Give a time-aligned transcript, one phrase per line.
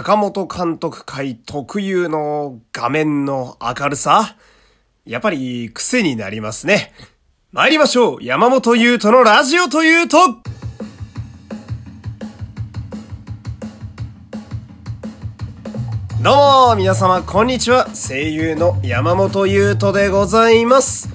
[0.00, 4.34] 坂本監督会特有の画面の明るさ
[5.04, 6.94] やっぱり癖になりますね。
[7.52, 8.24] 参りましょう。
[8.24, 10.16] 山本優斗のラジオというと。
[16.22, 17.90] どうも皆様こんにちは。
[17.92, 21.10] 声優の山本優斗でございます。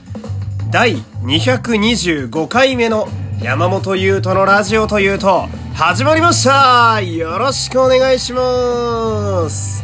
[0.69, 3.07] 第225回目の
[3.41, 5.47] 山本優斗のラジオというと
[5.77, 7.01] 始まりました。
[7.01, 9.83] よろしくお願いします。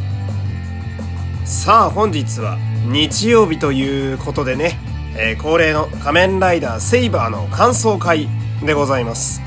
[1.44, 4.80] さあ本日は日曜日ということでね、
[5.18, 8.30] えー、恒例の仮面ライダーセイバーの感想会
[8.66, 9.42] でございます。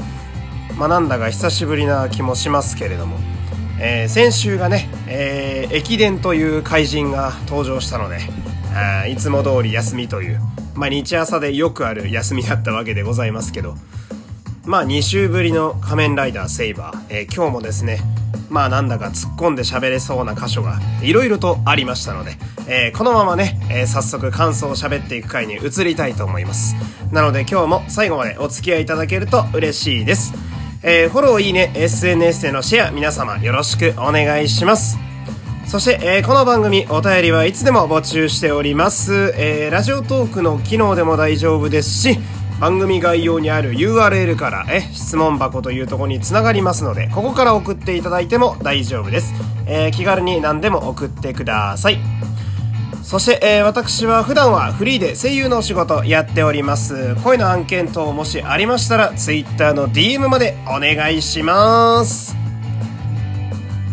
[0.76, 3.16] まあなんだか久しぶりな気もしますけれども。
[3.80, 8.18] えー、先週がね、えー、駅伝という怪人が登場したので、
[8.74, 10.40] あいつも通り休みという、
[10.74, 13.76] まあ日朝でよくある休みだったわけでございますけど、
[14.66, 18.00] まあ2週ぶりの仮面ライダーセイバー、えー、今日もですね、
[18.48, 26.76] まあなんだか突っ込んで喋れそうな箇所がいろいろとありましたので、えー、このままね、えー、早速感想を喋っていく回に移りたいと思います。
[27.12, 30.32] なので今日も最後までお付き合いいただけると嬉しいです。
[30.82, 34.98] えー、フォロー、いいね、SNS でのシェア、皆様よろしくお願いします。
[35.66, 39.34] そして、えー、この番組、お便りはいつでも募集しております。
[39.36, 42.18] えー、ラジオトークの機能でも大丈夫ですし、
[42.60, 49.34] 番組概要にある URL から、え、質問箱というとこにつながりますので、ここから送っていただいても大丈夫です。
[49.66, 51.98] えー、気軽に何でも送ってください。
[53.02, 57.16] そして、えー、私は普段はフリーで声優のお仕事やっております。
[57.16, 62.34] 声の案件等もしありましたら、Twitter の DM までお願いします。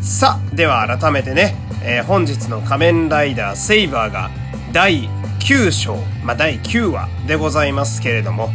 [0.02, 4.30] さあ、では改めてね、えー、本日の仮面ライダーセイバーが
[4.72, 5.10] 第
[5.42, 8.50] 9章、まあ、第9話でございますけれども、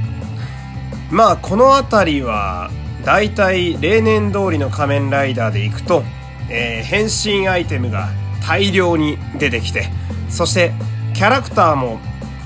[1.10, 2.70] まあ、この辺りは、
[3.04, 6.02] だいたい例年通りの仮面ライダーでいくと、
[6.48, 8.08] えー、変身アイテムが
[8.46, 9.88] 大量に出てきて、
[10.28, 10.72] そして
[11.14, 11.98] キャラクターも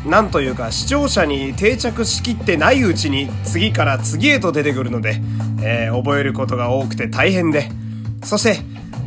[0.07, 5.21] なんというか視聴者に定着しきってないうちに次から次へと出てくるので、
[5.63, 7.69] えー、覚えることが多くて大変で
[8.25, 8.61] そして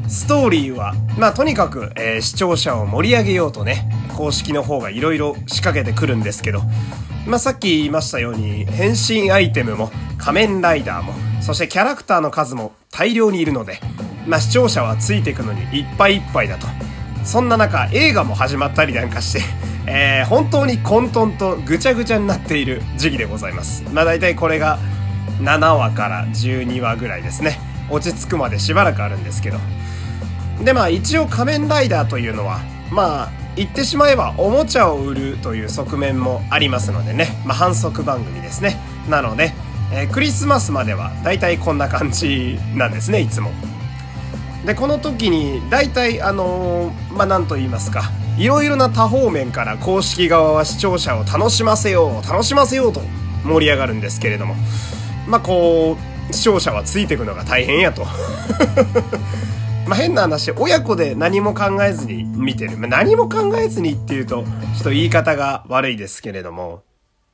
[0.07, 6.62] ストーリーはまあとにかく、えー、視聴者を盛り上げようとね公式の方が色々仕掛けてくるんですけど
[7.28, 13.79] まあさっき言いましたように変身アイテムも仮面ライダーもそしてキャラクターの数も大量にいるので
[14.28, 16.68] まあ視聴者はついていくのにいっぱいいっぱいだと。
[17.25, 19.41] そんな中映画も始まったりなんかして、
[19.88, 23.84] えー、本当に混沌とぐちゃぐちゃになっている時期でございます。
[23.91, 24.78] まあ大体これが
[25.41, 27.59] 7話から12話ぐらいですね。
[27.90, 29.57] 落ち着くまでしばらくあるんですけど。
[30.63, 32.59] でまあ一応仮面ライダーというのは、
[32.93, 37.27] まあ言ってしまえばおもちゃを売るという側面もありますのでね。
[37.43, 38.77] まあ反則番組ですね。
[39.09, 39.51] なので、
[39.91, 43.51] えー、クリスマスまでは大体こんな感じなんですね、いつも。
[44.65, 53.01] でこの時に大体あのー、まあ何と言いますかいろいろな多方面から公式側は視聴者を楽しませよう楽しませようと
[53.43, 54.55] 盛り上がるんですけれども
[55.27, 55.97] まあこ
[56.29, 58.05] う視聴者はついていくのが大変やと
[59.88, 64.49] まあ変な話親子で何も考えずに見てる、まあ、何も考えずにっていうとちょ
[64.81, 66.83] っと言い方が悪いですけれども。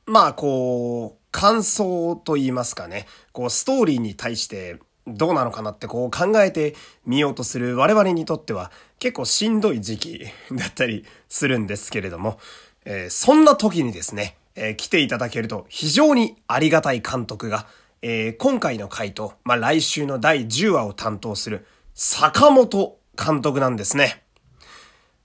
[0.06, 3.06] まあこう感想と言いますかね。
[3.32, 6.74] こうストーリーに対してどうなのかなってこう考えて
[7.06, 12.40] みようとする我々にとっては結構しんどい時期 だったりするんですけれども、
[12.84, 17.66] えー、そんな時にですね、えー、来ていただけると非常にありがたい監督が、
[18.02, 24.22] えー、今回の回と、まあ、来週の第10話を担当する坂本監督なんですね。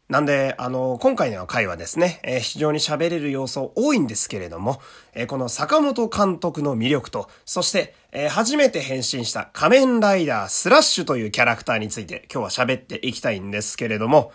[0.07, 4.79] なんで、あの、今回の回はですね、えー、非常に喋れる要素多いんですけれども、
[5.15, 14.31] えー、この坂本監督の魅力と、そして、えー、初めて変身した仮面ライダースラッシュというキャラクターについて今日は喋っていきたいんですけれども、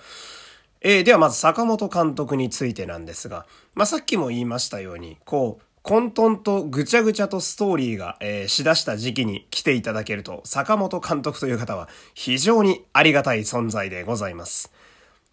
[0.81, 14.73] えではまず坂本監督についてなんですが、まあ、さっきも言いましたように、こう、混沌とぐちゃぐちゃとストーリーが、えー、しだした時期に来ていただけると、坂本監督という方は非常にありがたい存在でございます。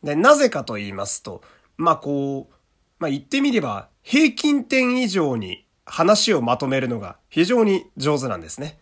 [0.04, 1.42] で、なぜかと言いますと、
[1.75, 2.54] まあこう、
[3.00, 8.77] まあ言ってみれば、平均点以上に話をまとめるのが非常に上手なんですね。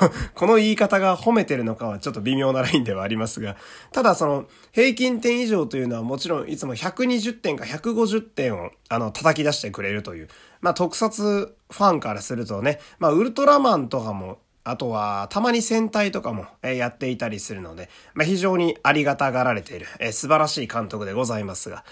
[0.34, 3.56] この言い方が褒めてるのかはちょっと微妙なラインではありますが、
[3.92, 10.28] ただその平均点以上というのはもちろんいつも120点か150点をあの叩き出してくれるという、
[10.60, 21.84] まあ特撮ファンからするとね、まあウルトラマンとかもあとは、たまに戦隊とかも、やっていたりするので、まあ、非常にありがたがられている、え素晴らしい監督でございますが、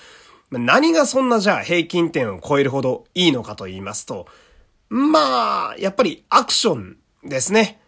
[0.51, 4.27] 何がそんなじゃあ平均点を超えるほどいいのかと言いますと、
[4.89, 7.81] まあ、やっぱりアクションですね。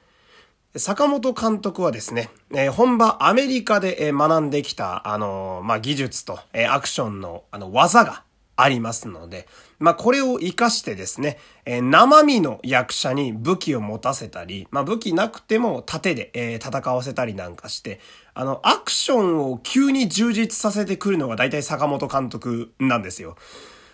[0.76, 8.22] 坂本監督はですね、えー、本場アメリカで、学んできた、あのー、まあ、技術と、えアクションの、あの、技が
[8.54, 9.48] ありますので、
[9.80, 17.98] まあ、これを活かしてですね、え生身の役者に武器を持たせたり、まあ、武器なくても盾で、え戦わせたりなんかして、
[18.34, 23.34] あの、アクションを急に充実させてくるのが大体坂本監督なんですよ。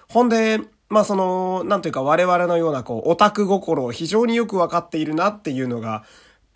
[0.08, 6.04] ほんで、まあその、なんというか我々のようなこう、オタク心を非常によくわかっているなっていうのが、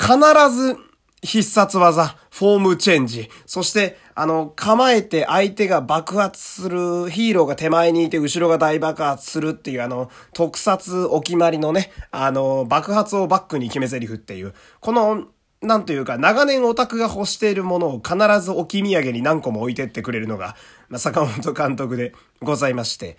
[0.01, 0.17] 必
[0.51, 0.79] ず
[1.23, 15.27] 必殺技、フォームチェンジ、そして、あの、構えて相手が爆発する、ヒーローが手前にいて後ろが大爆発するっていう、あの、特撮お決まりのね、あの、爆発をバックに決め台詞っていう、この、
[15.61, 20.57] なんというか、長年オタクが欲しているものを必ず置き土産に何個も置いてってくれるのが、
[20.89, 23.19] まあ、坂本監督でございまして、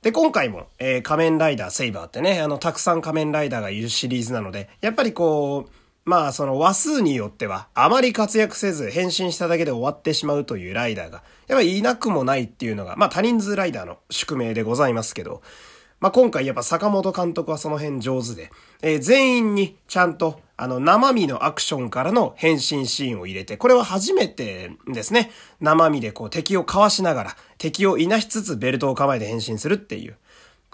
[0.00, 15.42] で、今回も、えー、仮面ライダーセイバーってね、あの、たくさん仮面ライダーがいるシリーズなので、やっぱりこう、まあその話数によってはあまり活躍せず変身しただけで終わってしまうというライダーがやっぱりいなくもないっていうのがまあ多人数ライダーの宿命でございますけど
[16.00, 18.50] まあ今回やっぱ坂本監督はその辺上手で、
[18.82, 25.30] えー、全員にちゃんとあの生身のアクションからの変身シーンを入れてこれは初めてですね。
[25.60, 30.16] 生身でこう敵をかわしながら敵をいなしつつベルトを構えて変身するっていう。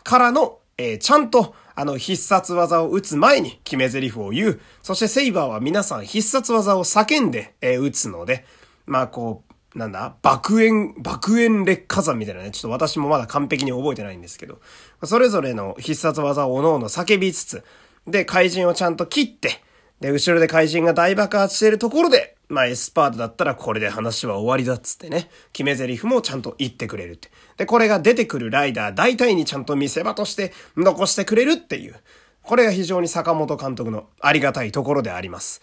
[0.03, 4.61] からのえー、ちゃんと、あの、必殺技を打つ前に決め台詞を言う。
[4.83, 8.45] そしてセイバーは皆さん必殺技を叫んで、えー、打つので、
[8.85, 9.45] まあ、こ
[9.75, 14.61] う、なんだ爆炎、爆炎劣火山みたいなね、ちょっと私もまだ完璧に覚えてないんですけど、
[15.05, 17.63] それぞれの必殺技を各々叫びつつ、
[18.09, 19.63] で、怪人をちゃんと切って、
[20.01, 27.31] で、後ろで怪人が大爆発しているところで、まあ、エスパートだったらこれで話は終わりだっつってね、決め台詞もちゃんと言ってくれるって。
[27.57, 31.97] で、これが出てくるライダー大体にちゃんと見せ場として残してくれるっていう。
[32.43, 35.61] これが非常に坂本監督のありがたいところであります。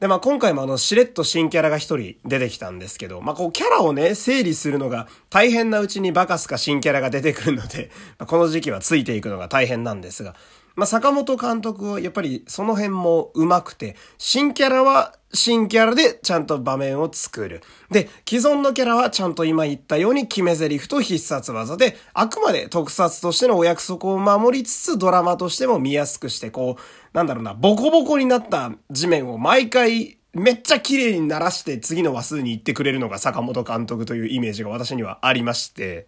[0.00, 10.34] で、まあ今回もあの、しれっと新キャラが一人出てきたんですけど、まあこうキャラをね、整理するのが大変なうちにバカすか新キャラが出てくるので、まあ、この時期はついていくのが大変なんですが、
[10.78, 17.64] まあ、坂本監督はやっぱりその辺も上手くて、新キャラは新キャラでちゃんと場面を作る。
[17.90, 36.06] で、既存のキャラはちゃんと今言ったように決め台詞と必殺技で、あくまで特撮としてのお約束を守りつつドラマとしても見やすくして、こう、なんだろうな、ボコボコになった地面を毎回めっちゃ綺麗に鳴らして次の話数に行ってくれるのが坂本監督というイメージが私にはありまして、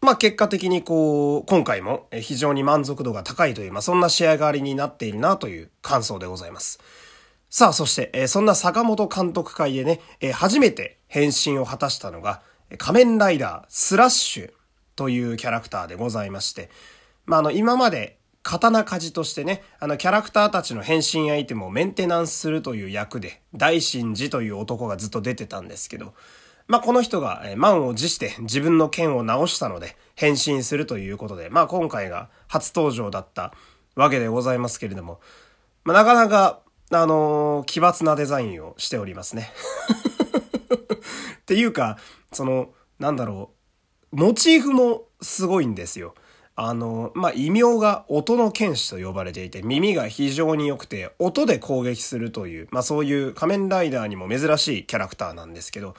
[0.00, 6.80] まあ結果的にこう、今回も非常に満足度が高いという、まあそんな仕上がりになっているなという感想でございます。
[7.48, 12.42] さあ、そして、えそんな坂本監督会でね、え初めて変身を果たしたのが、
[12.78, 14.52] 仮面ライダースラッシュ
[14.96, 16.70] というキャラクターでございまして、
[17.24, 26.14] まああの、今まで刀鍛冶としてね、あのキャラクターたちの変身アイテムをメンテナンスするという役で、大神寺という男がずっと出てたんですけど、
[26.68, 33.54] まあ、この人が、え満を持して自分の剣を直したので変身するということで、まあ、今回が初登場だった
[33.94, 35.20] わけでございますけれども、
[35.84, 36.60] まあ、なかなか、
[36.90, 39.52] あのー、奇抜なデザインをしておりますね。
[41.38, 41.98] っていうか、
[42.32, 43.50] その、なんだろ
[44.12, 46.14] う、モチーフもすごいんですよ。
[46.56, 55.94] あの、まあ、異名が音の剣士と呼ばれていて、耳が非常に良くて、音で攻撃するという、まあ、そういう仮面ライダーにも珍しいキャラクターなんですけど、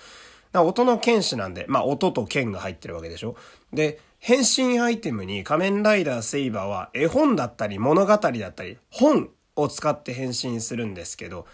[0.63, 3.35] 音の剣士なんで、まあ音と剣が入ってるわけでしょ。
[3.73, 8.31] で、変身アイテムに仮面ライダーセイバーは絵本だったり物語だった
[8.63, 11.45] り本を使って変身するんですけど、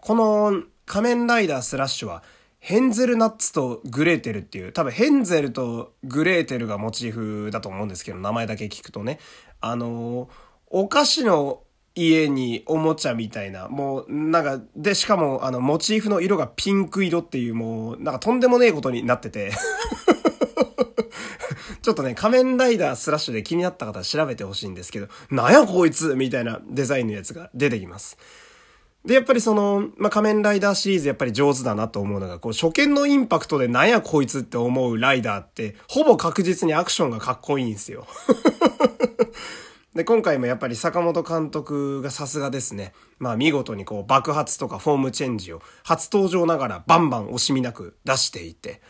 [0.00, 2.22] この仮面ライダースラッシュは
[2.58, 9.18] ヘンゼルナッツとグレーテルっていう、多分ヘンゼルとグレーテルがモチーフだと思うんですけど、名前だけ聞くとね。
[9.60, 10.28] あの
[10.66, 11.62] お菓子の
[11.94, 19.52] 家におもちゃみたいな、もう、なんか、で、しかも、あの、モチーフの色がピンク色っていう、もう、なんかとんでもねえことになってて
[21.82, 28.18] ちょっとね、仮面ライダースラッシュで気になった方調べてほしいんですけど、なんやこいつみたいなデザインのやつが出てきます。
[29.04, 38.06] で、やっぱりその、まあ、仮面ライダーシリーズやっぱり上手だなと思うのが、こう、初見のインパクトでなんやこいつって思うライダーって、ほぼ確実にアクションがかっこいいんですよ。
[39.94, 42.92] で、今回もやっぱり坂本監督がさすがですね。
[43.18, 48.80] まあ見事にこう爆発とかフォームチェンジを初登場ながらバンバン惜しみなく出していて。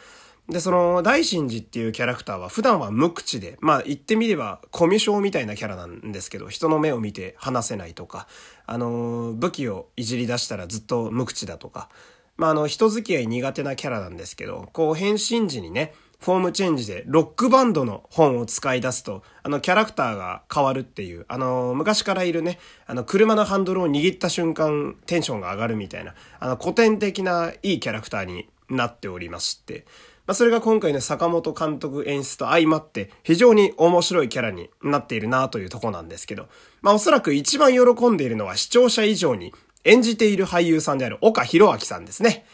[0.50, 8.26] で、その大神寺っていうキャラクターは普段は無口で、まあ言ってみればコミュ障みたいなキャラなんですけど、人の目を見て話せないとか、
[8.66, 11.88] あの、武器をいじり出したらずっと無口だとか、
[12.36, 29.86] まああの人付き合い苦手なキャラなんですけど、こう変身時にね、フォームチェンジでロックバンドの本を使い出すと、あのキャラクターが変わるっていう、あの昔からいるね、あの車のハンドルを握った瞬間テンションが上がるみたいな、あの古典的ないいキャラクターになっておりまして、
[30.26, 36.48] まあ、それが今回の坂本監督演出と相まって非常に面白いキャラになっているなというとこなんですけど、
[36.82, 39.52] まあおそらく一番喜んでいるのは視聴者以上に
[39.84, 42.44] 演じている俳優さんである岡弘明さんですね。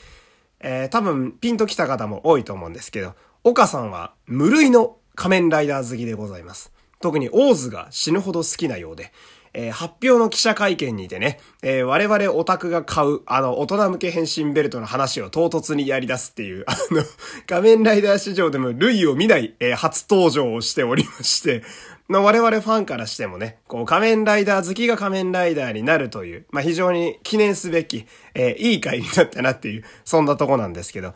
[0.60, 3.14] えー、多分ピンと来た方も多いと思うんですけど、
[3.48, 6.72] 岡さんは無類の仮面ライダー好きでございます。
[7.00, 9.12] 特にオーズが死ぬほど好きなようで、
[9.54, 17.04] えー、発表の記者会見にてね、えー、我々オタクが買う、あの、大人向け変身ベルトの話を唐突にやり出すっていう、 あの、
[17.46, 21.62] 仮面ライダー史上でも類を見ない、えー、初登場をしておりまして、
[22.10, 31.14] の我々ファンからしてもね、こう仮面ライダー好きが仮面ライダーになるという、まあ、非常に記念すべき、え、いい回になったなっていう、そんなとこなんですけど、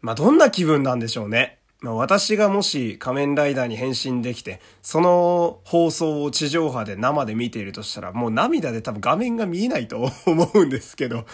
[0.00, 1.58] まあ、どんな気分なんでしょうね。
[1.80, 11.26] まあ、私がもし仮面ライダーに変身できて、その放送を地上波で生で見ているとしたら、もう涙で多分画面が見えないと思うんですけど、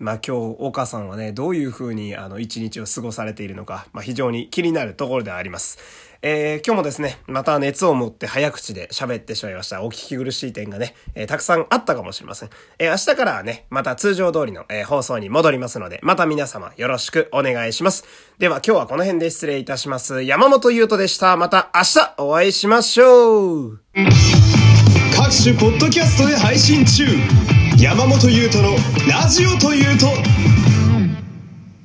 [0.00, 5.78] まあ今日、岡さんはね、どういう風にあの一日を過ごされているのか、まあ非常に気になるところではあります。
[6.22, 9.84] えー、今日もですね、また熱を持って早口で喋ってしまいました。
[9.84, 12.50] お聞き苦しい点がね、えー、たくさんあったかもしれません。
[12.78, 18.04] えー、明日からはね、また通常通りの、え放送に戻りますので、また皆様よろしくお願いします。
[18.38, 20.22] では今日はこの辺で失礼いたします。
[20.22, 21.36] 山本優斗でした。
[21.36, 23.80] また明日お会いしましょう
[25.14, 27.04] 各種ポッドキャストで配信中
[27.80, 28.76] 山本優斗の
[29.10, 30.69] ラジオというと。